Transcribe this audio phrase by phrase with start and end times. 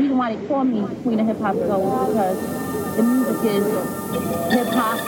[0.00, 3.64] reason why they call me Queen of Hip Hop Soul is because the music is
[4.52, 4.98] hip hop,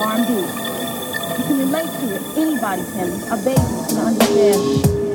[0.00, 0.30] R&B.
[1.38, 2.22] You can relate to it.
[2.38, 3.08] Anybody can.
[3.32, 4.62] A baby can understand.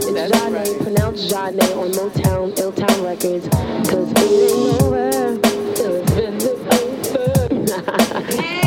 [0.05, 3.47] It's Jahne, pronounced Jahne on Motown, Illtown Records,
[3.89, 5.11] cause it ain't over
[5.75, 6.37] till it's been
[8.41, 8.59] over.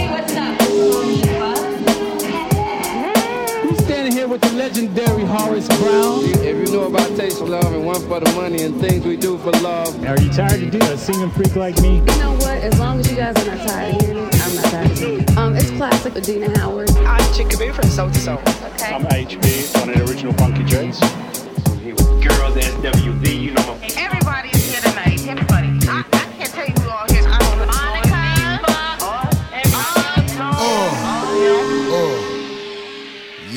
[4.66, 6.24] legendary Horace Brown?
[6.24, 9.16] If you know about Taste for Love and One for the Money and things we
[9.16, 9.94] do for love.
[10.04, 11.98] Are you tired of doing a singing freak like me?
[11.98, 12.58] You know what?
[12.66, 14.98] As long as you guys are not tired of hearing it, I'm not tired of
[14.98, 15.36] hearing it.
[15.36, 16.90] Um, it's classic Adina Howard.
[16.90, 18.38] I'm Chickaboo from Soul to Soul.
[18.38, 18.92] Okay.
[18.92, 20.98] I'm HB, one of the original Funky Dreads.
[21.78, 23.78] Here with girls, SWV, you know.
[23.96, 24.25] Everybody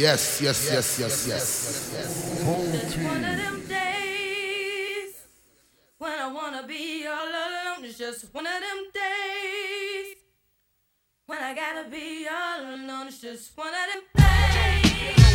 [0.09, 2.43] Yes, yes, yes, yes, yes.
[3.05, 5.13] One of them days
[5.99, 7.85] when I wanna be all alone.
[7.85, 10.17] It's just one of them days
[11.27, 13.09] when I gotta be all alone.
[13.09, 15.28] It's just one of them days.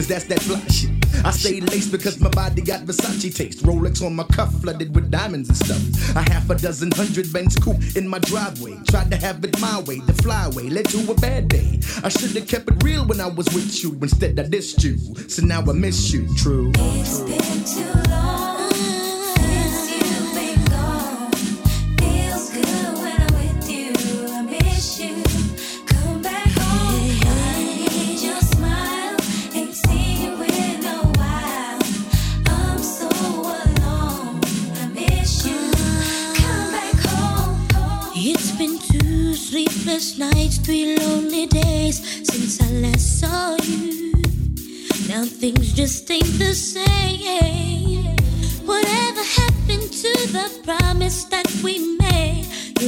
[0.00, 0.90] Cause that's that fly shit.
[1.26, 3.62] I stay laced because my body got Versace taste.
[3.64, 6.16] Rolex on my cuff, flooded with diamonds and stuff.
[6.16, 8.78] A half a dozen hundred Benz coupe in my driveway.
[8.88, 11.78] Tried to have it my way, the flyway led to a bad day.
[12.02, 13.92] I should have kept it real when I was with you.
[14.00, 14.96] Instead, I dissed you.
[15.28, 16.72] So now I miss you, true.
[16.76, 18.39] It's been too long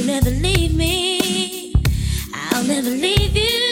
[0.05, 1.73] never leave me.
[2.33, 3.62] I'll never leave you.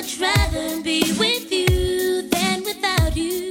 [0.00, 3.47] much rather be with you than without you.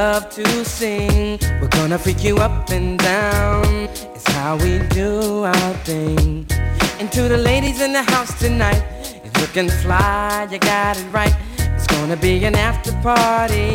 [0.00, 1.38] love to sing.
[1.60, 3.66] We're gonna freak you up and down.
[4.14, 6.46] It's how we do our thing.
[6.98, 8.82] And to the ladies in the house tonight,
[9.24, 11.36] it's looking fly, you got it right.
[11.76, 13.70] It's gonna be an after party.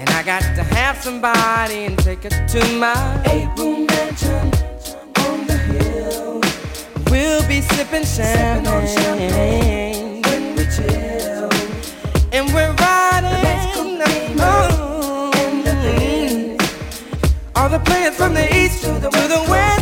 [0.00, 3.00] And I got to have somebody and take it to my
[3.32, 4.46] eight room mansion
[5.24, 6.42] on the hill.
[7.10, 11.48] We'll be sipping champagne, sipping champagne when we chill.
[12.36, 13.43] And we're riding.
[17.64, 19.08] All the players from the east to the,
[19.48, 19.73] west.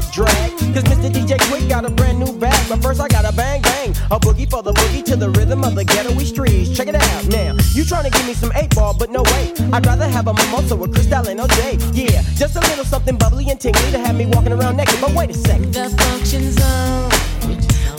[0.00, 0.50] to drag.
[0.74, 1.10] Cause Mr.
[1.10, 2.68] DJ Quik got a brand new bag.
[2.68, 3.90] But first I got a bang bang.
[4.10, 6.76] A boogie for the boogie to the rhythm of the ghettoy streets.
[6.76, 7.56] Check it out now.
[7.74, 9.52] You trying to give me some 8 ball, but no way.
[9.72, 11.92] I'd rather have a mimosa with Cristal and OJ.
[11.94, 15.00] Yeah, just a little something bubbly and tingly to have me walking around naked.
[15.00, 15.72] But wait a second.
[15.72, 17.10] The functions on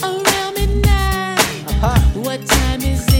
[0.02, 1.38] Around midnight.
[1.82, 2.20] Uh-huh.
[2.20, 3.11] What time is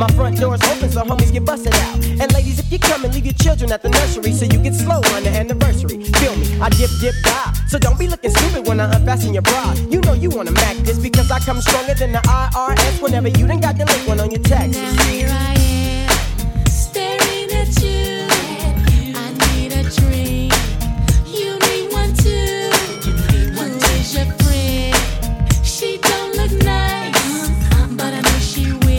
[0.00, 2.02] My front door's open so homies get busted out.
[2.02, 4.74] And ladies, if you come and leave your children at the nursery so you get
[4.74, 6.02] slow on the anniversary.
[6.14, 7.52] Feel me, I dip, dip, die.
[7.68, 9.74] So don't be looking stupid when I unfasten your bra.
[9.90, 13.46] You know you wanna mac this because I come stronger than the IRS whenever you
[13.46, 14.80] done got the link one on your taxes.
[14.80, 15.52] Now here I
[16.08, 18.24] am, staring at you.
[19.20, 20.54] I need a drink.
[21.28, 22.72] You need one too.
[23.52, 23.64] Who
[24.00, 24.96] is your friend?
[25.62, 27.50] She don't look nice,
[27.98, 28.89] but I know she will.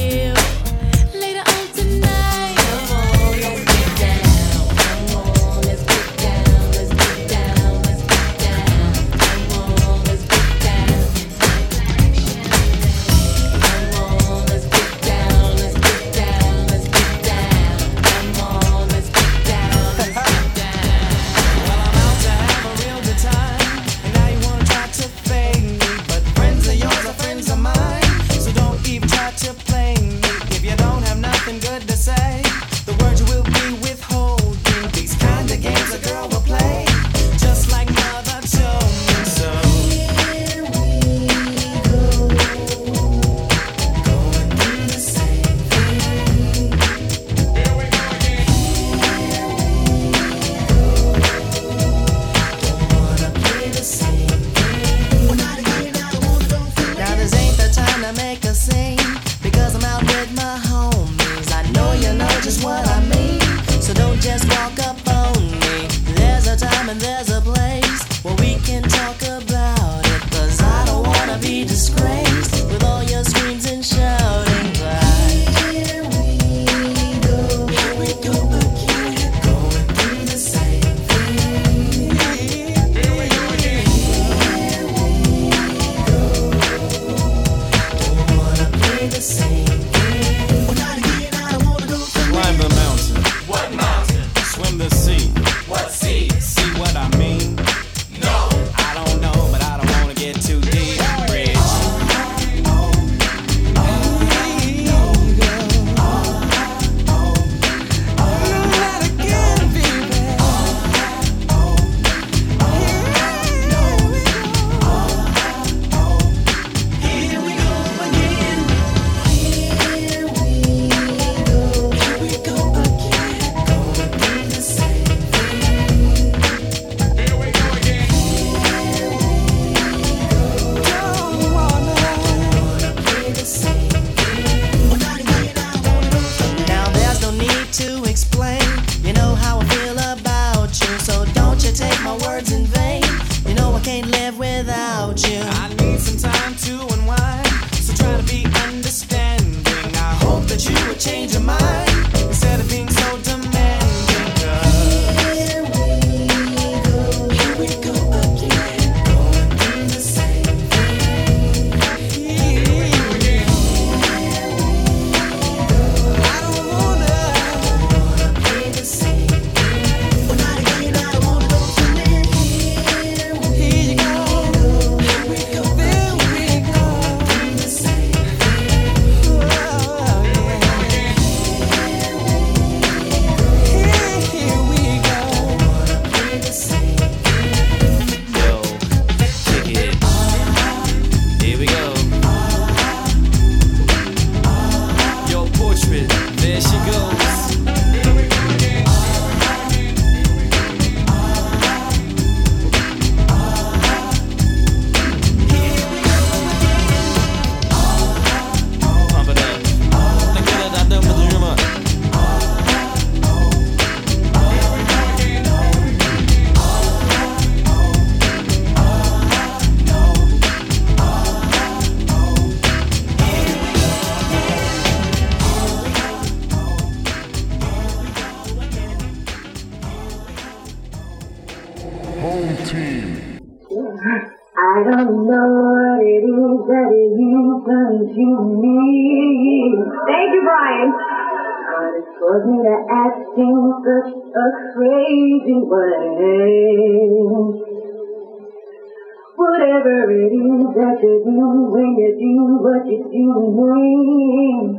[249.82, 251.42] Whatever it is that you do
[251.74, 253.26] when you do what you do
[253.58, 254.78] doing.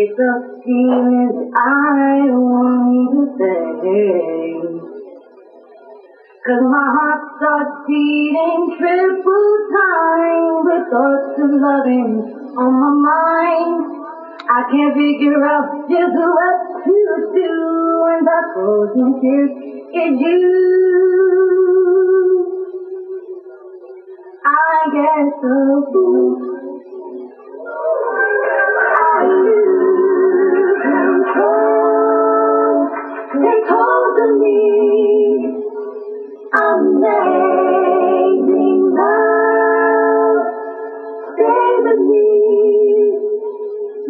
[0.00, 0.32] It's a
[0.64, 4.64] feeling I want to say.
[6.40, 12.16] Cause my heart starts beating triple time with thoughts of loving
[12.56, 13.92] on my mind.
[14.48, 16.56] I can't figure out just what
[16.88, 17.52] to do
[18.08, 21.59] and the frozen tears is you.
[24.44, 25.54] I get so
[25.92, 26.36] fool.
[28.96, 31.60] I lose control.
[38.92, 40.44] Love.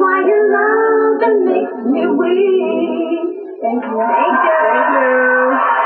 [1.23, 3.29] that makes me weak.
[3.63, 3.95] Thank you.
[3.95, 4.51] Thank you.
[4.59, 5.82] Thank you.